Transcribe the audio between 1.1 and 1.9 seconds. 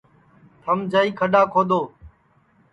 کھڈؔا کھودؔو